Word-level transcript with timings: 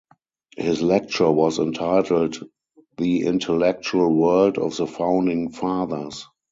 His 0.57 0.81
lecture 0.81 1.29
was 1.29 1.59
entitled 1.59 2.43
"The 2.97 3.21
Intellectual 3.27 4.11
World 4.11 4.57
of 4.57 4.75
the 4.75 4.87
Founding 4.87 5.51
Fathers". 5.51 6.25